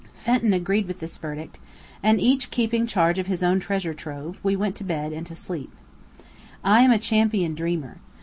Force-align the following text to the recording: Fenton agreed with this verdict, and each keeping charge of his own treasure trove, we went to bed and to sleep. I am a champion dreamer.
Fenton 0.15 0.51
agreed 0.51 0.87
with 0.87 0.97
this 0.99 1.17
verdict, 1.17 1.59
and 2.01 2.19
each 2.19 2.49
keeping 2.49 2.87
charge 2.87 3.19
of 3.19 3.27
his 3.27 3.43
own 3.43 3.59
treasure 3.59 3.93
trove, 3.93 4.39
we 4.41 4.55
went 4.55 4.75
to 4.77 4.83
bed 4.83 5.13
and 5.13 5.27
to 5.27 5.35
sleep. 5.35 5.69
I 6.63 6.81
am 6.81 6.89
a 6.89 6.97
champion 6.97 7.53
dreamer. 7.53 7.97